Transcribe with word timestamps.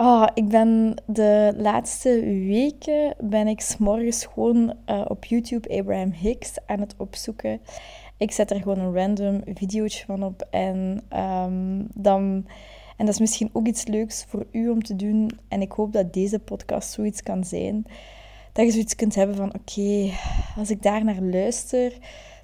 Oh, 0.00 0.26
ik 0.34 0.48
ben 0.48 0.94
de 1.06 1.54
laatste 1.56 2.20
weken 2.24 3.14
ben 3.20 3.48
ik 3.48 3.60
s'morgens 3.60 4.24
gewoon 4.24 4.74
uh, 4.86 5.04
op 5.08 5.24
YouTube 5.24 5.78
Abraham 5.78 6.10
Hicks 6.10 6.54
aan 6.66 6.80
het 6.80 6.94
opzoeken. 6.96 7.60
Ik 8.16 8.32
zet 8.32 8.50
er 8.50 8.56
gewoon 8.56 8.78
een 8.78 8.94
random 8.94 9.42
videootje 9.54 10.04
van 10.04 10.22
op 10.22 10.46
en 10.50 11.02
um, 11.16 11.86
dan... 11.94 12.46
En 12.96 13.04
dat 13.06 13.14
is 13.14 13.20
misschien 13.20 13.50
ook 13.52 13.66
iets 13.66 13.86
leuks 13.86 14.24
voor 14.28 14.46
u 14.52 14.68
om 14.68 14.82
te 14.82 14.96
doen. 14.96 15.30
En 15.48 15.60
ik 15.60 15.72
hoop 15.72 15.92
dat 15.92 16.12
deze 16.12 16.38
podcast 16.38 16.90
zoiets 16.90 17.22
kan 17.22 17.44
zijn. 17.44 17.84
Dat 18.52 18.64
je 18.64 18.72
zoiets 18.72 18.94
kunt 18.94 19.14
hebben 19.14 19.36
van, 19.36 19.54
oké, 19.54 20.10
als 20.56 20.70
ik 20.70 20.82
daar 20.82 21.04
naar 21.04 21.22
luister, 21.22 21.92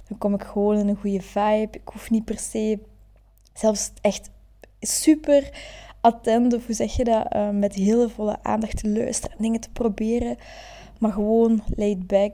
dan 0.07 0.17
kom 0.17 0.33
ik 0.33 0.43
gewoon 0.43 0.77
in 0.77 0.87
een 0.87 0.95
goede 0.95 1.21
vibe. 1.21 1.69
Ik 1.71 1.87
hoef 1.93 2.09
niet 2.09 2.25
per 2.25 2.39
se 2.39 2.79
zelfs 3.53 3.91
echt 4.01 4.29
super 4.79 5.49
attent, 6.05 6.53
of 6.53 6.65
hoe 6.65 6.75
zeg 6.75 6.95
je 6.95 7.03
dat, 7.03 7.35
uh, 7.35 7.49
met 7.49 7.73
hele 7.73 8.09
volle 8.09 8.37
aandacht 8.43 8.77
te 8.77 8.89
luisteren 8.89 9.37
en 9.37 9.43
dingen 9.43 9.59
te 9.59 9.69
proberen. 9.69 10.37
Maar 10.99 11.11
gewoon 11.11 11.61
laid 11.75 12.07
back, 12.07 12.33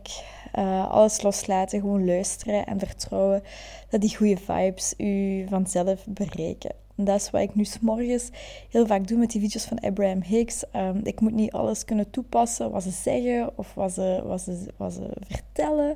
uh, 0.55 0.89
alles 0.89 1.21
loslaten, 1.21 1.79
gewoon 1.79 2.05
luisteren 2.05 2.65
en 2.65 2.79
vertrouwen 2.79 3.43
dat 3.89 4.01
die 4.01 4.15
goede 4.15 4.37
vibes 4.37 4.93
u 4.97 5.45
vanzelf 5.49 6.05
bereiken. 6.07 6.71
En 6.95 7.03
dat 7.03 7.19
is 7.19 7.29
wat 7.29 7.41
ik 7.41 7.55
nu 7.55 7.65
s'morgens 7.65 8.29
heel 8.69 8.85
vaak 8.85 9.07
doe 9.07 9.17
met 9.17 9.31
die 9.31 9.41
video's 9.41 9.65
van 9.65 9.79
Abraham 9.79 10.21
Hicks. 10.21 10.63
Um, 10.75 10.99
ik 11.03 11.21
moet 11.21 11.33
niet 11.33 11.51
alles 11.51 11.85
kunnen 11.85 12.09
toepassen 12.09 12.71
wat 12.71 12.83
ze 12.83 12.91
zeggen 12.91 13.57
of 13.57 13.73
wat 13.73 13.93
ze, 13.93 14.21
wat 14.25 14.41
ze, 14.41 14.65
wat 14.77 14.93
ze 14.93 15.09
vertellen. 15.27 15.95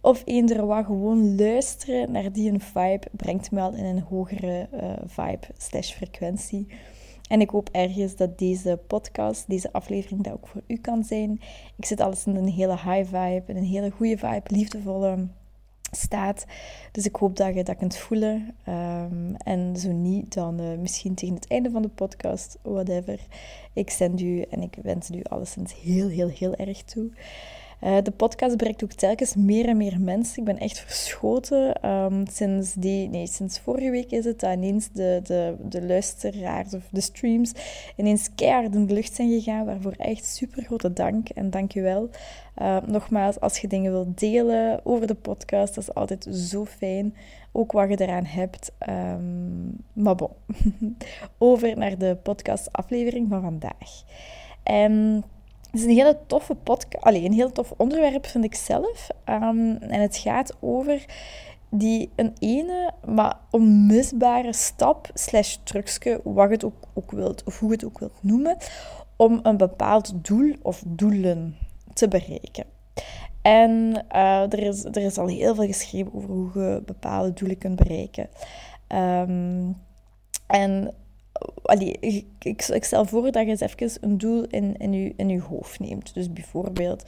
Of 0.00 0.22
eender 0.24 0.66
wat, 0.66 0.84
gewoon 0.84 1.36
luisteren 1.36 2.12
naar 2.12 2.32
die 2.32 2.52
een 2.52 2.60
vibe 2.60 3.06
brengt 3.12 3.50
me 3.50 3.60
al 3.60 3.74
in 3.74 3.84
een 3.84 4.02
hogere 4.08 4.68
uh, 4.74 4.92
vibe 5.06 5.46
slash 5.56 5.92
frequentie. 5.92 6.66
En 7.28 7.40
ik 7.40 7.50
hoop 7.50 7.68
ergens 7.72 8.16
dat 8.16 8.38
deze 8.38 8.80
podcast, 8.86 9.44
deze 9.48 9.72
aflevering, 9.72 10.22
dat 10.22 10.32
ook 10.32 10.46
voor 10.46 10.62
u 10.66 10.76
kan 10.76 11.04
zijn. 11.04 11.40
Ik 11.76 11.84
zit 11.84 12.00
alles 12.00 12.26
in 12.26 12.36
een 12.36 12.48
hele 12.48 12.72
high 12.72 13.04
vibe, 13.04 13.42
in 13.46 13.56
een 13.56 13.64
hele 13.64 13.90
goede 13.90 14.18
vibe, 14.18 14.42
liefdevolle 14.46 15.26
staat. 15.90 16.46
Dus 16.92 17.06
ik 17.06 17.16
hoop 17.16 17.36
dat 17.36 17.54
je 17.54 17.64
dat 17.64 17.76
kunt 17.76 17.96
voelen. 17.96 18.54
Um, 18.68 19.34
en 19.36 19.76
zo 19.76 19.92
niet, 19.92 20.34
dan 20.34 20.60
uh, 20.60 20.78
misschien 20.78 21.14
tegen 21.14 21.34
het 21.34 21.48
einde 21.48 21.70
van 21.70 21.82
de 21.82 21.88
podcast, 21.88 22.58
whatever. 22.62 23.20
Ik 23.72 23.90
zend 23.90 24.20
u 24.20 24.40
en 24.40 24.62
ik 24.62 24.76
wens 24.82 25.10
u 25.10 25.22
alleszins 25.22 25.80
heel, 25.80 26.08
heel, 26.08 26.28
heel 26.28 26.54
erg 26.54 26.82
toe. 26.82 27.10
Uh, 27.82 27.96
de 28.02 28.10
podcast 28.10 28.56
bereikt 28.56 28.84
ook 28.84 28.92
telkens 28.92 29.34
meer 29.34 29.68
en 29.68 29.76
meer 29.76 30.00
mensen. 30.00 30.38
Ik 30.38 30.44
ben 30.44 30.58
echt 30.58 30.78
verschoten. 30.78 31.90
Um, 31.90 32.26
sinds, 32.30 32.74
die, 32.74 33.08
nee, 33.08 33.26
sinds 33.26 33.58
vorige 33.58 33.90
week 33.90 34.10
is 34.10 34.24
het 34.24 34.40
dat 34.40 34.52
ineens 34.52 34.88
de, 34.92 35.20
de, 35.24 35.54
de 35.68 35.82
luisteraars 35.82 36.74
of 36.74 36.88
de 36.90 37.00
streams 37.00 37.52
ineens 37.96 38.34
keihard 38.34 38.74
in 38.74 38.86
de 38.86 38.94
lucht 38.94 39.14
zijn 39.14 39.30
gegaan. 39.30 39.64
Waarvoor 39.64 39.92
echt 39.92 40.24
super 40.24 40.62
grote 40.62 40.92
dank 40.92 41.28
en 41.28 41.50
dank 41.50 41.72
je 41.72 41.80
wel. 41.80 42.10
Uh, 42.62 42.76
nogmaals, 42.86 43.40
als 43.40 43.58
je 43.58 43.68
dingen 43.68 43.92
wilt 43.92 44.18
delen 44.18 44.80
over 44.84 45.06
de 45.06 45.14
podcast, 45.14 45.74
dat 45.74 45.84
is 45.84 45.94
altijd 45.94 46.28
zo 46.32 46.64
fijn. 46.64 47.14
Ook 47.52 47.72
wat 47.72 47.88
je 47.88 48.00
eraan 48.00 48.24
hebt. 48.24 48.72
Um, 48.88 49.76
maar 49.92 50.14
bon, 50.14 50.30
over 51.38 51.78
naar 51.78 51.98
de 51.98 52.16
podcastaflevering 52.22 53.28
van 53.28 53.42
vandaag. 53.42 54.02
En 54.62 55.24
het 55.76 55.84
is 55.84 55.90
een 55.90 56.04
hele 56.04 56.18
toffe 56.26 56.54
podcast. 56.54 57.04
Alleen 57.04 57.24
een 57.24 57.32
heel 57.32 57.52
tof 57.52 57.72
onderwerp 57.76 58.26
vind 58.26 58.44
ik 58.44 58.54
zelf. 58.54 59.08
Um, 59.24 59.76
en 59.76 60.00
het 60.00 60.16
gaat 60.16 60.56
over 60.60 61.04
die 61.70 62.10
een 62.16 62.32
ene, 62.38 62.92
maar 63.04 63.38
onmisbare 63.50 64.52
stap 64.52 65.10
slash 65.14 65.56
trucje, 65.64 66.20
wat 66.24 66.46
je 66.46 66.54
het 66.54 66.64
ook, 66.64 66.84
ook 66.94 67.10
wilt, 67.10 67.44
of 67.44 67.58
hoe 67.58 67.68
je 67.68 67.74
het 67.74 67.84
ook 67.84 67.98
wilt 67.98 68.18
noemen, 68.20 68.56
om 69.16 69.40
een 69.42 69.56
bepaald 69.56 70.12
doel 70.24 70.54
of 70.62 70.82
doelen 70.86 71.56
te 71.92 72.08
bereiken. 72.08 72.64
En 73.42 74.04
uh, 74.14 74.52
er, 74.52 74.58
is, 74.58 74.84
er 74.84 74.96
is 74.96 75.18
al 75.18 75.26
heel 75.26 75.54
veel 75.54 75.66
geschreven 75.66 76.14
over 76.14 76.28
hoe 76.28 76.50
je 76.54 76.82
bepaalde 76.86 77.32
doelen 77.32 77.58
kunt 77.58 77.76
bereiken. 77.76 78.28
Um, 78.88 79.76
en 80.46 80.94
allee, 81.62 81.96
ik, 82.00 82.24
ik, 82.68 82.84
stel 82.84 83.04
voor 83.04 83.30
dat 83.30 83.44
je 83.44 83.50
eens 83.50 83.60
even 83.60 83.98
een 84.00 84.18
doel 84.18 84.44
in, 84.44 84.76
in, 84.76 84.92
je, 84.92 85.12
in 85.16 85.28
je 85.28 85.40
hoofd 85.40 85.80
neemt. 85.80 86.14
Dus 86.14 86.32
bijvoorbeeld 86.32 87.04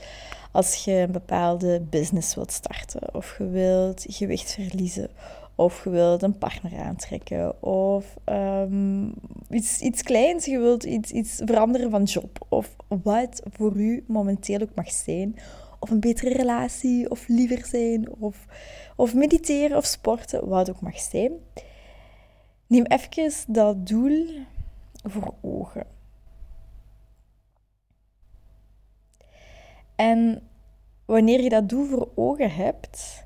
als 0.51 0.83
je 0.83 0.91
een 0.91 1.11
bepaalde 1.11 1.81
business 1.89 2.35
wilt 2.35 2.51
starten, 2.51 3.15
of 3.15 3.35
je 3.37 3.49
wilt 3.49 4.05
gewicht 4.07 4.51
verliezen, 4.53 5.09
of 5.55 5.83
je 5.83 5.89
wilt 5.89 6.23
een 6.23 6.37
partner 6.37 6.79
aantrekken, 6.79 7.63
of 7.63 8.15
um, 8.25 9.13
iets, 9.49 9.79
iets 9.81 10.03
kleins, 10.03 10.45
je 10.45 10.59
wilt 10.59 10.83
iets, 10.83 11.11
iets 11.11 11.41
veranderen 11.45 11.89
van 11.89 12.03
job, 12.03 12.45
of 12.49 12.75
wat 12.87 13.41
voor 13.51 13.75
u 13.75 14.03
momenteel 14.07 14.61
ook 14.61 14.75
mag 14.75 14.91
zijn. 14.91 15.35
Of 15.79 15.89
een 15.89 15.99
betere 15.99 16.33
relatie, 16.33 17.09
of 17.09 17.27
liever 17.27 17.65
zijn, 17.65 18.09
of, 18.19 18.45
of 18.95 19.13
mediteren 19.13 19.77
of 19.77 19.85
sporten, 19.85 20.47
wat 20.47 20.69
ook 20.69 20.81
mag 20.81 20.99
zijn. 20.99 21.31
Neem 22.69 22.85
even 22.85 23.53
dat 23.53 23.87
doel 23.87 24.27
voor 25.03 25.33
ogen. 25.41 25.85
En 29.95 30.41
wanneer 31.05 31.41
je 31.41 31.49
dat 31.49 31.69
doel 31.69 31.85
voor 31.85 32.09
ogen 32.15 32.51
hebt, 32.51 33.25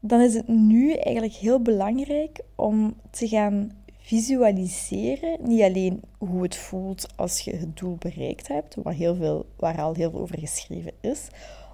dan 0.00 0.20
is 0.20 0.34
het 0.34 0.48
nu 0.48 0.92
eigenlijk 0.92 1.34
heel 1.34 1.62
belangrijk 1.62 2.40
om 2.54 2.96
te 3.10 3.28
gaan 3.28 3.70
visualiseren. 3.98 5.38
Niet 5.42 5.62
alleen 5.62 6.02
hoe 6.18 6.42
het 6.42 6.56
voelt 6.56 7.16
als 7.16 7.40
je 7.40 7.56
het 7.56 7.76
doel 7.76 7.96
bereikt 7.96 8.48
hebt, 8.48 8.74
waar, 8.74 8.94
heel 8.94 9.14
veel, 9.14 9.46
waar 9.56 9.80
al 9.80 9.94
heel 9.94 10.10
veel 10.10 10.20
over 10.20 10.38
geschreven 10.38 10.92
is, 11.00 11.28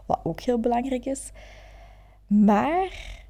wat 0.07 0.21
ook 0.23 0.41
heel 0.41 0.61
belangrijk 0.61 1.05
is, 1.05 1.31
maar 2.27 3.24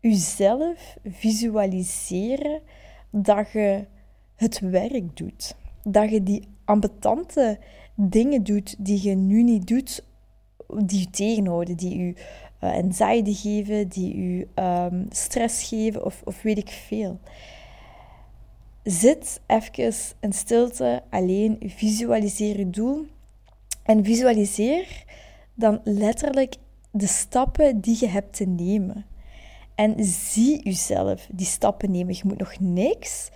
jezelf 0.00 0.96
visualiseren 1.04 2.60
dat 3.10 3.50
je 3.52 3.84
het 4.34 4.58
werk 4.60 5.16
doet. 5.16 5.56
Dat 5.82 6.10
je 6.10 6.22
die 6.22 6.48
ambetante 6.64 7.58
dingen 7.94 8.42
doet 8.42 8.74
die 8.78 9.02
je 9.02 9.14
nu 9.14 9.42
niet 9.42 9.66
doet, 9.66 10.04
die 10.84 11.00
je 11.00 11.10
tegenhouden, 11.10 11.76
die 11.76 11.98
je 11.98 12.14
uh, 12.60 12.72
anxiety 12.74 13.34
geven, 13.34 13.88
die 13.88 14.16
je 14.16 14.48
um, 14.62 15.06
stress 15.08 15.68
geven 15.68 16.04
of, 16.04 16.22
of 16.24 16.42
weet 16.42 16.58
ik 16.58 16.68
veel. 16.68 17.18
Zit 18.82 19.40
even 19.46 19.94
in 20.20 20.32
stilte, 20.32 21.02
alleen 21.10 21.56
visualiseer 21.60 22.58
je 22.58 22.70
doel. 22.70 23.06
En 23.82 24.04
visualiseer 24.04 25.04
dan 25.54 25.80
letterlijk 25.84 26.56
de 26.90 27.06
stappen 27.06 27.80
die 27.80 27.96
je 28.00 28.08
hebt 28.08 28.36
te 28.36 28.44
nemen. 28.44 29.06
En 29.76 30.04
zie 30.04 30.62
jezelf 30.62 31.28
die 31.32 31.46
stappen 31.46 31.90
nemen. 31.90 32.14
Je 32.14 32.22
moet 32.24 32.38
nog 32.38 32.58
niks 32.58 33.30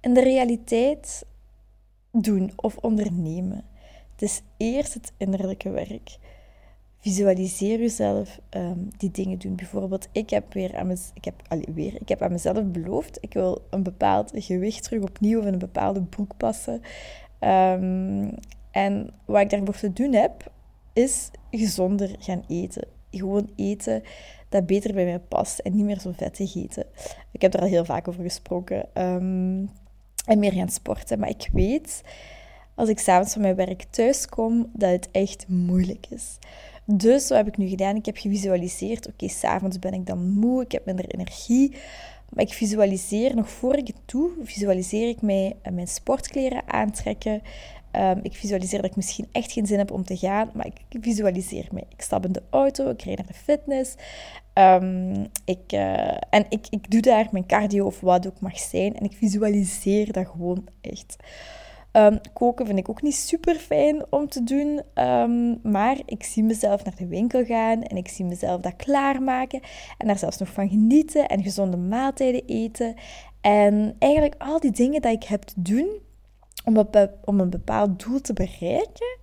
in 0.00 0.14
de 0.14 0.22
realiteit 0.22 1.24
doen 2.10 2.52
of 2.56 2.76
ondernemen. 2.76 3.64
Het 4.12 4.22
is 4.22 4.42
eerst 4.56 4.94
het 4.94 5.12
innerlijke 5.16 5.70
werk. 5.70 6.18
Visualiseer 6.98 7.78
jezelf 7.78 8.40
um, 8.50 8.88
die 8.96 9.10
dingen 9.10 9.38
doen. 9.38 9.56
Bijvoorbeeld, 9.56 10.08
ik 10.12 10.30
heb 10.30 10.52
weer 10.52 10.76
aan, 10.76 10.86
mez, 10.86 11.10
ik 11.14 11.24
heb, 11.24 11.34
allee, 11.48 11.68
weer, 11.74 11.94
ik 12.00 12.08
heb 12.08 12.22
aan 12.22 12.32
mezelf 12.32 12.64
beloofd, 12.64 13.18
ik 13.20 13.32
wil 13.32 13.66
een 13.70 13.82
bepaald 13.82 14.30
gewicht 14.34 14.82
terug 14.82 15.02
opnieuw 15.02 15.38
of 15.38 15.46
in 15.46 15.52
een 15.52 15.58
bepaalde 15.58 16.02
broek 16.02 16.36
passen. 16.36 16.80
Um, 17.40 18.34
en 18.70 19.10
wat 19.24 19.40
ik 19.40 19.50
daarvoor 19.50 19.74
te 19.74 19.92
doen 19.92 20.12
heb, 20.12 20.52
is 20.92 21.30
gezonder 21.50 22.16
gaan 22.18 22.44
eten. 22.48 22.88
Gewoon 23.12 23.50
eten 23.56 24.02
dat 24.48 24.66
beter 24.66 24.94
bij 24.94 25.04
mij 25.04 25.18
past 25.18 25.58
en 25.58 25.76
niet 25.76 25.84
meer 25.84 26.00
zo 26.00 26.12
vettig 26.16 26.56
eten. 26.56 26.86
Ik 27.30 27.42
heb 27.42 27.54
er 27.54 27.60
al 27.60 27.66
heel 27.66 27.84
vaak 27.84 28.08
over 28.08 28.22
gesproken. 28.22 28.88
Um, 28.94 29.70
en 30.26 30.38
meer 30.38 30.52
gaan 30.52 30.68
sporten. 30.68 31.18
Maar 31.18 31.28
ik 31.28 31.48
weet, 31.52 32.02
als 32.74 32.88
ik 32.88 32.98
s'avonds 32.98 33.32
van 33.32 33.42
mijn 33.42 33.54
werk 33.54 33.82
thuis 33.90 34.26
kom, 34.26 34.70
dat 34.72 34.90
het 34.90 35.08
echt 35.10 35.48
moeilijk 35.48 36.06
is. 36.10 36.38
Dus 36.84 37.28
wat 37.28 37.38
heb 37.38 37.46
ik 37.46 37.56
nu 37.56 37.68
gedaan? 37.68 37.96
Ik 37.96 38.06
heb 38.06 38.16
gevisualiseerd, 38.16 39.06
oké, 39.06 39.14
okay, 39.14 39.28
s'avonds 39.28 39.78
ben 39.78 39.92
ik 39.92 40.06
dan 40.06 40.30
moe, 40.30 40.62
ik 40.62 40.72
heb 40.72 40.86
minder 40.86 41.04
energie. 41.08 41.74
Maar 42.28 42.44
ik 42.44 42.52
visualiseer, 42.52 43.34
nog 43.34 43.50
voor 43.50 43.76
ik 43.76 43.86
het 43.86 44.00
doe, 44.06 44.30
visualiseer 44.42 45.08
ik 45.08 45.22
mij 45.22 45.56
mijn 45.72 45.88
sportkleren 45.88 46.62
aantrekken, 46.66 47.42
Ehm, 47.92 48.18
ik 48.22 48.34
visualiseer 48.34 48.82
dat 48.82 48.90
ik 48.90 48.96
misschien 48.96 49.28
echt 49.32 49.52
geen 49.52 49.66
zin 49.66 49.78
heb 49.78 49.90
om 49.90 50.04
te 50.04 50.16
gaan, 50.16 50.50
maar 50.54 50.66
ik 50.66 50.82
visualiseer 51.00 51.68
me. 51.72 51.80
Ik 51.88 52.02
stap 52.02 52.24
in 52.24 52.32
de 52.32 52.42
auto, 52.50 52.90
ik 52.90 53.02
rijd 53.02 53.16
naar 53.18 53.26
de 53.26 53.34
fitness. 53.34 53.94
Ehm, 54.52 55.26
ik, 55.44 55.72
uh, 55.72 56.16
en 56.30 56.46
ik, 56.48 56.66
ik 56.70 56.90
doe 56.90 57.00
daar 57.00 57.28
mijn 57.30 57.46
cardio 57.46 57.86
of 57.86 58.00
wat 58.00 58.26
ook 58.26 58.40
mag 58.40 58.58
zijn. 58.58 58.96
En 58.96 59.04
ik 59.04 59.12
visualiseer 59.12 60.12
dat 60.12 60.26
gewoon 60.26 60.68
echt. 60.80 61.16
Um, 61.92 62.20
koken 62.32 62.66
vind 62.66 62.78
ik 62.78 62.88
ook 62.88 63.02
niet 63.02 63.14
super 63.14 63.54
fijn 63.54 64.04
om 64.10 64.28
te 64.28 64.42
doen. 64.44 64.82
maar 65.62 65.96
ik 66.06 66.22
zie 66.22 66.42
mezelf 66.42 66.84
naar 66.84 66.94
de 66.96 67.06
winkel 67.06 67.44
gaan 67.44 67.82
en 67.82 67.96
ik 67.96 68.08
zie 68.08 68.24
mezelf 68.24 68.60
dat 68.60 68.76
klaarmaken. 68.76 69.60
En 69.98 70.06
daar 70.06 70.18
zelfs 70.18 70.38
nog 70.38 70.48
van 70.48 70.68
genieten 70.68 71.28
en 71.28 71.42
gezonde 71.42 71.76
maaltijden 71.76 72.42
eten. 72.46 72.94
En 73.40 73.96
eigenlijk 73.98 74.34
al 74.38 74.60
die 74.60 74.70
dingen 74.70 75.02
dat 75.02 75.12
ik 75.12 75.24
heb 75.24 75.42
te 75.42 75.54
doen 75.56 76.00
om 76.64 76.76
een, 76.76 77.10
om 77.24 77.40
een 77.40 77.50
bepaald 77.50 78.04
doel 78.04 78.20
te 78.20 78.32
bereiken, 78.32 79.18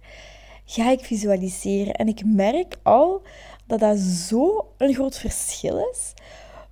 ga 0.65 0.91
ik 0.91 0.99
visualiseren. 0.99 1.93
En 1.93 2.07
ik 2.07 2.25
merk 2.25 2.77
al 2.83 3.21
dat 3.67 3.79
dat 3.79 3.97
zo 3.97 4.73
een 4.77 4.93
groot 4.93 5.17
verschil 5.17 5.89
is. 5.91 6.13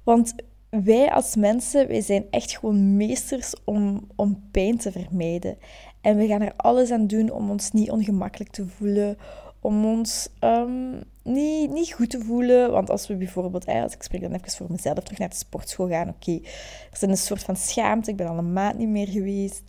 Want 0.04 0.36
wij 0.70 1.12
als 1.12 1.36
mensen, 1.36 1.88
wij 1.88 2.02
zijn 2.02 2.26
echt 2.30 2.58
gewoon 2.58 2.96
meesters 2.98 3.54
om, 3.64 4.08
om 4.16 4.44
pijn 4.52 4.78
te 4.78 4.92
vermijden. 4.92 5.58
En 6.02 6.18
we 6.18 6.28
gaan 6.28 6.42
er 6.42 6.54
alles 6.56 6.92
aan 6.92 7.08
doen 7.08 7.32
om 7.32 7.50
ons 7.50 7.72
niet 7.72 7.92
ongemakkelijk 7.92 8.52
te 8.52 8.68
voelen, 8.68 9.18
om 9.60 9.86
ons 9.86 10.30
um, 10.40 11.04
niet, 11.24 11.72
niet 11.72 11.94
goed 11.94 12.10
te 12.10 12.20
voelen. 12.20 12.72
Want 12.72 12.90
als 12.90 13.08
we 13.08 13.16
bijvoorbeeld, 13.16 13.68
als 13.68 13.94
ik 13.94 14.04
spreek 14.04 14.22
dan 14.22 14.34
even 14.34 14.52
voor 14.52 14.72
mezelf, 14.72 15.00
terug 15.00 15.20
naar 15.20 15.30
de 15.30 15.36
sportschool 15.36 15.88
gaan, 15.88 16.10
oké, 16.10 16.32
er 16.32 16.92
is 16.92 17.02
een 17.02 17.18
soort 17.18 17.44
van 17.44 17.56
schaamte, 17.56 18.12
ik 18.12 18.18
ben 18.18 18.28
al 18.28 18.38
een 18.38 18.54
maand 18.54 18.78
niet 18.78 18.90
meer 18.90 19.08
geweest. 19.08 19.64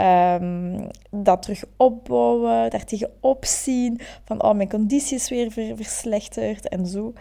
Um, 0.00 0.88
dat 1.10 1.42
terug 1.42 1.64
opbouwen, 1.76 2.70
daar 2.70 2.84
tegenop 2.84 3.44
zien, 3.44 4.00
van 4.24 4.42
oh, 4.42 4.54
mijn 4.54 4.68
conditie 4.68 5.16
is 5.16 5.28
weer 5.28 5.50
verslechterd 5.76 6.68
en 6.68 6.86
zo. 6.86 7.12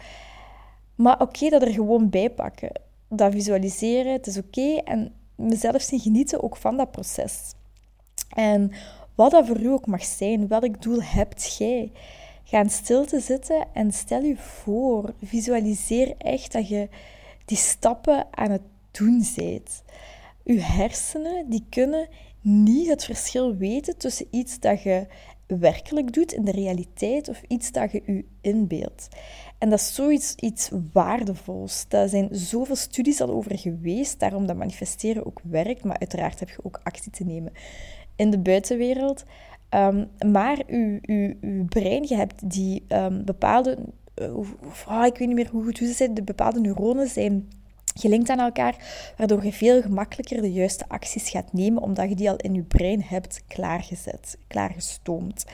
Maar 0.96 1.22
oké, 1.22 1.50
dat 1.50 1.62
er 1.62 1.72
gewoon 1.74 2.10
bij 2.10 2.30
pakken. 2.30 2.72
Dat 3.08 3.32
visualiseren, 3.32 4.12
het 4.12 4.28
is 4.28 4.38
oké. 4.38 4.76
en 4.76 5.14
mezelf 5.36 5.82
zien 5.82 6.00
genieten 6.00 6.44
ook 6.44 6.58
van 6.58 6.78
dat 6.78 6.92
proces. 6.92 7.54
En 8.30 8.72
wat 9.16 9.32
dat 9.32 9.48
voor 9.48 9.60
u 9.60 9.68
ook 9.68 9.86
mag 9.86 10.04
zijn, 10.04 10.48
welk 10.48 10.82
doel 10.82 11.02
hebt 11.04 11.58
jij? 11.58 11.92
Ga 12.44 12.60
in 12.60 12.70
stilte 12.70 13.20
zitten 13.20 13.68
en 13.74 13.92
stel 13.92 14.22
je 14.22 14.38
voor, 14.38 15.14
visualiseer 15.24 16.14
echt 16.18 16.52
dat 16.52 16.68
je 16.68 16.90
die 17.46 17.58
stappen 17.58 18.28
aan 18.32 18.52
het 18.52 18.62
doen 18.92 19.26
bent. 19.36 19.84
Uw 20.44 20.60
hersenen 20.60 21.50
die 21.50 21.66
kunnen 21.70 22.08
niet 22.42 22.88
het 22.88 23.04
verschil 23.04 23.56
weten 23.56 23.98
tussen 23.98 24.28
iets 24.30 24.60
dat 24.60 24.84
je 24.84 25.08
werkelijk 25.48 26.14
doet 26.14 26.34
in 26.34 26.46
de 26.46 26.52
realiteit 26.52 27.30
of 27.30 27.42
iets 27.48 27.72
dat 27.72 27.92
je 27.92 28.02
je 28.06 28.26
inbeeldt. 28.42 29.08
En 29.58 29.70
dat 29.70 29.80
is 29.80 29.96
zoiets 29.96 30.36
iets 30.36 30.72
waardevols. 30.94 31.86
Daar 31.88 32.10
zijn 32.10 32.28
zoveel 32.32 32.76
studies 32.76 33.22
al 33.22 33.30
over 33.30 33.58
geweest, 33.58 34.20
daarom 34.20 34.48
dat 34.48 34.56
manifesteren 34.56 35.26
ook 35.26 35.42
werkt, 35.44 35.84
maar 35.84 36.00
uiteraard 36.00 36.40
heb 36.40 36.50
je 36.50 36.64
ook 36.64 36.80
actie 36.84 37.12
te 37.12 37.24
nemen 37.24 37.54
in 38.16 38.30
de 38.30 38.40
buitenwereld. 38.40 39.24
Um, 39.70 40.08
maar 40.32 40.64
uw, 40.68 41.00
uw, 41.02 41.34
uw 41.42 41.66
brein, 41.66 42.04
je 42.08 42.16
hebt 42.16 42.50
die 42.50 42.84
um, 42.88 43.26
bepaalde, 43.26 43.78
uh, 44.16 44.38
oh, 44.38 45.06
ik 45.06 45.18
weet 45.18 45.28
niet 45.28 45.36
meer 45.36 45.50
hoe 45.52 45.64
goed 45.64 45.78
ze 45.78 45.94
zijn, 45.94 46.14
de 46.14 46.24
bepaalde 46.24 46.60
neuronen 46.60 47.08
zijn 47.08 47.50
gelinkt 47.94 48.30
aan 48.30 48.40
elkaar, 48.40 48.76
waardoor 49.18 49.46
je 49.46 49.54
veel 49.54 49.82
gemakkelijker 49.82 50.42
de 50.42 50.52
juiste 50.52 50.86
acties 50.88 51.30
gaat 51.30 51.54
nemen, 51.54 51.82
omdat 51.82 52.10
je 52.10 52.16
die 52.16 52.30
al 52.30 52.36
in 52.36 52.54
je 52.54 52.64
brein 52.64 53.04
hebt 53.04 53.44
klaargezet, 53.48 54.38
klaargestoomd. 54.48 55.46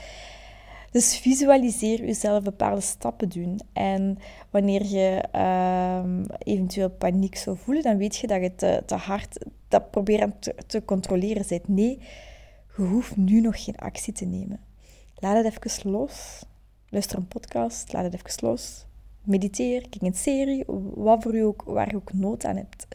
Dus 0.90 1.18
visualiseer 1.18 2.04
jezelf 2.04 2.42
bepaalde 2.42 2.80
stappen 2.80 3.28
doen. 3.28 3.60
En 3.72 4.18
wanneer 4.50 4.86
je 4.86 5.24
uh, 5.34 6.24
eventueel 6.38 6.90
paniek 6.90 7.36
zou 7.36 7.56
voelen, 7.56 7.82
dan 7.82 7.96
weet 7.96 8.16
je 8.16 8.26
dat 8.26 8.42
je 8.42 8.54
te, 8.54 8.82
te 8.86 8.94
hard 8.94 9.44
dat 9.68 9.90
proberen 9.90 10.34
te, 10.66 10.84
controleren 10.84 11.44
bent. 11.48 11.68
Nee, 11.68 11.98
je 12.76 12.82
hoeft 12.82 13.16
nu 13.16 13.40
nog 13.40 13.64
geen 13.64 13.76
actie 13.76 14.12
te 14.12 14.24
nemen. 14.24 14.60
Laat 15.14 15.44
het 15.44 15.64
even 15.64 15.90
los. 15.90 16.44
Luister 16.88 17.18
een 17.18 17.28
podcast, 17.28 17.92
laat 17.92 18.04
het 18.04 18.14
even 18.14 18.48
los. 18.48 18.86
Mediteer, 19.28 19.80
kijk 19.80 20.02
een 20.02 20.14
serie, 20.14 20.64
wat 20.94 21.22
voor 21.22 21.34
u 21.34 21.40
ook, 21.40 21.62
waar 21.62 21.90
je 21.90 21.96
ook 21.96 22.12
nood 22.12 22.44
aan 22.44 22.56
hebt. 22.56 22.86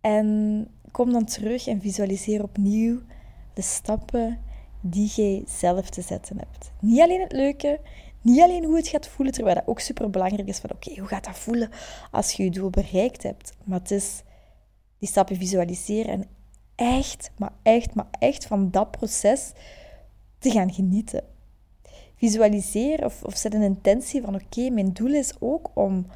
En 0.00 0.68
kom 0.90 1.12
dan 1.12 1.24
terug 1.24 1.66
en 1.66 1.80
visualiseer 1.80 2.42
opnieuw 2.42 3.00
de 3.54 3.62
stappen 3.62 4.38
die 4.80 5.06
jij 5.06 5.44
zelf 5.46 5.90
te 5.90 6.02
zetten 6.02 6.38
hebt. 6.38 6.72
Niet 6.80 7.00
alleen 7.00 7.20
het 7.20 7.32
leuke, 7.32 7.80
niet 8.20 8.40
alleen 8.40 8.64
hoe 8.64 8.76
het 8.76 8.88
gaat 8.88 9.08
voelen, 9.08 9.34
terwijl 9.34 9.56
dat 9.56 9.66
ook 9.66 9.80
super 9.80 10.10
belangrijk 10.10 10.48
is 10.48 10.58
van 10.58 10.70
oké, 10.72 10.98
hoe 10.98 11.08
gaat 11.08 11.24
dat 11.24 11.38
voelen 11.38 11.70
als 12.10 12.32
je 12.32 12.44
je 12.44 12.50
doel 12.50 12.70
bereikt 12.70 13.22
hebt? 13.22 13.52
Maar 13.64 13.78
het 13.78 13.90
is 13.90 14.22
die 14.98 15.08
stappen 15.08 15.36
visualiseren 15.36 16.12
en 16.12 16.26
echt, 16.74 17.30
maar 17.38 17.52
echt, 17.62 17.94
maar 17.94 18.08
echt 18.18 18.46
van 18.46 18.70
dat 18.70 18.90
proces 18.90 19.52
te 20.38 20.50
gaan 20.50 20.72
genieten. 20.72 21.24
Visualiseer 22.24 23.04
of, 23.04 23.22
of 23.22 23.36
zet 23.36 23.54
een 23.54 23.62
intentie 23.62 24.22
van 24.22 24.34
oké, 24.34 24.70
mijn 24.70 24.92
doel 24.92 25.12
is 25.12 25.32
ook 25.38 25.70
om, 25.74 26.06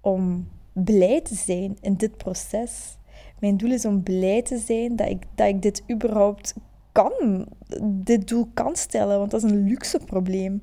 om 0.00 0.48
blij 0.72 1.20
te 1.20 1.34
zijn 1.34 1.76
in 1.80 1.94
dit 1.94 2.16
proces. 2.16 2.96
Mijn 3.38 3.56
doel 3.56 3.70
is 3.70 3.84
om 3.84 4.02
blij 4.02 4.42
te 4.42 4.58
zijn 4.58 4.96
dat 4.96 5.08
ik, 5.08 5.22
dat 5.34 5.48
ik 5.48 5.62
dit 5.62 5.82
überhaupt 5.90 6.54
kan, 6.92 7.46
dit 7.84 8.28
doel 8.28 8.48
kan 8.54 8.76
stellen, 8.76 9.18
want 9.18 9.30
dat 9.30 9.44
is 9.44 9.50
een 9.50 9.66
luxe 9.66 9.98
probleem. 9.98 10.62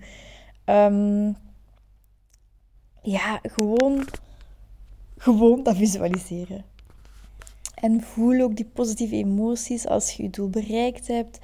Ehm, 0.65 1.31
ja, 3.01 3.39
gewoon, 3.43 4.05
gewoon 5.17 5.63
dat 5.63 5.75
visualiseren. 5.75 6.65
En 7.75 8.01
voel 8.01 8.41
ook 8.41 8.55
die 8.55 8.69
positieve 8.73 9.15
emoties 9.15 9.87
als 9.87 10.11
je 10.11 10.23
je 10.23 10.29
doel 10.29 10.49
bereikt 10.49 11.07
hebt. 11.07 11.39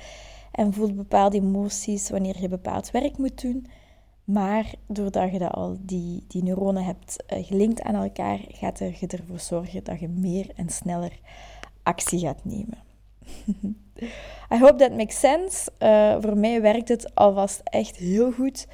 En 0.58 0.74
voel 0.74 0.94
bepaalde 0.94 1.38
emoties 1.38 2.10
wanneer 2.10 2.42
je 2.42 2.48
bepaald 2.48 2.92
werk 2.92 3.18
moet 3.18 3.42
doen. 3.42 3.68
Maar 4.24 4.74
doordat 4.88 5.32
je 5.32 5.40
dat 5.40 5.52
al 5.52 5.78
die, 5.80 6.26
die 6.28 6.44
neuronen 6.44 6.84
hebt 6.84 7.24
uh, 7.34 7.46
gelinkt 7.46 7.82
aan 7.82 7.96
elkaar, 7.96 8.40
gaat 8.48 8.80
er, 8.80 8.98
je 9.00 9.08
ervoor 9.08 9.40
zorgen 9.40 9.84
dat 9.84 10.00
je 10.00 10.08
meer 10.08 10.52
en 10.56 10.70
sneller 10.70 11.20
actie 11.84 12.20
gaat 12.20 12.46
nemen. 12.46 12.78
I 14.54 14.58
hope 14.60 14.76
that 14.76 14.96
makes 14.96 15.20
sense. 15.20 15.72
Uh, 15.80 16.18
voor 16.22 16.38
mij 16.38 16.62
werkt 16.62 16.88
het 16.88 17.16
alvast 17.16 17.62
echt 17.64 17.96
heel 17.96 18.32
goed. 18.32 18.68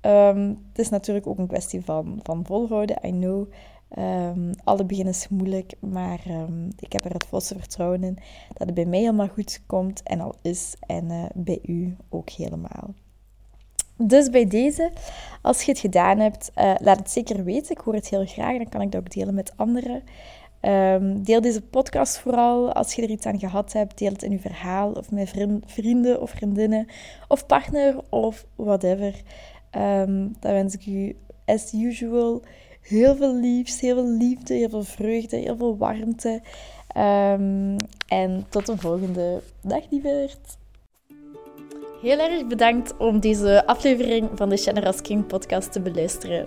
Um, 0.00 0.48
het 0.68 0.78
is 0.78 0.88
natuurlijk 0.88 1.26
ook 1.26 1.38
een 1.38 1.46
kwestie 1.46 1.84
van, 1.84 2.20
van 2.22 2.46
volhouden, 2.46 2.98
I 3.04 3.10
know. 3.10 3.52
Um, 3.98 4.50
alle 4.64 4.84
begin 4.84 5.06
is 5.06 5.28
moeilijk, 5.28 5.72
maar 5.80 6.20
um, 6.28 6.68
ik 6.78 6.92
heb 6.92 7.04
er 7.04 7.12
het 7.12 7.26
volste 7.26 7.58
vertrouwen 7.58 8.04
in 8.04 8.18
dat 8.48 8.66
het 8.66 8.74
bij 8.74 8.84
mij 8.84 8.98
helemaal 8.98 9.28
goed 9.28 9.60
komt 9.66 10.02
en 10.02 10.20
al 10.20 10.34
is. 10.42 10.74
En 10.86 11.04
uh, 11.10 11.24
bij 11.34 11.58
u 11.62 11.96
ook 12.08 12.30
helemaal. 12.30 12.94
Dus 13.96 14.30
bij 14.30 14.46
deze, 14.46 14.92
als 15.42 15.62
je 15.62 15.70
het 15.70 15.80
gedaan 15.80 16.18
hebt, 16.18 16.50
uh, 16.56 16.74
laat 16.80 16.98
het 16.98 17.10
zeker 17.10 17.44
weten. 17.44 17.70
Ik 17.70 17.78
hoor 17.78 17.94
het 17.94 18.08
heel 18.08 18.26
graag, 18.26 18.56
dan 18.56 18.68
kan 18.68 18.80
ik 18.80 18.92
dat 18.92 19.00
ook 19.00 19.10
delen 19.10 19.34
met 19.34 19.52
anderen. 19.56 20.02
Um, 20.60 21.22
deel 21.22 21.40
deze 21.40 21.62
podcast 21.62 22.18
vooral 22.18 22.72
als 22.72 22.94
je 22.94 23.02
er 23.02 23.10
iets 23.10 23.26
aan 23.26 23.38
gehad 23.38 23.72
hebt. 23.72 23.98
Deel 23.98 24.12
het 24.12 24.22
in 24.22 24.30
je 24.30 24.38
verhaal 24.38 24.92
of 24.92 25.10
met 25.10 25.34
vrienden 25.66 26.20
of 26.20 26.30
vriendinnen 26.30 26.86
of 27.28 27.46
partner 27.46 28.00
of 28.10 28.46
whatever. 28.56 29.22
Dan 29.70 30.36
wens 30.40 30.74
ik 30.74 30.86
u 30.86 31.16
as 31.44 31.72
usual 31.72 32.42
heel 32.80 33.16
veel 33.16 33.34
liefs, 33.34 33.80
heel 33.80 33.94
veel 33.94 34.16
liefde, 34.16 34.54
heel 34.54 34.68
veel 34.68 34.84
vreugde, 34.84 35.36
heel 35.36 35.56
veel 35.56 35.76
warmte. 35.76 36.40
Um, 36.96 37.76
en 38.08 38.46
tot 38.48 38.66
de 38.66 38.76
volgende. 38.76 39.42
Dag 39.62 39.82
lieverd! 39.90 40.56
Heel 42.02 42.18
erg 42.18 42.46
bedankt 42.46 42.96
om 42.96 43.20
deze 43.20 43.66
aflevering 43.66 44.28
van 44.34 44.48
de 44.48 44.56
Generous 44.56 45.00
King 45.00 45.26
podcast 45.26 45.72
te 45.72 45.80
beluisteren. 45.80 46.46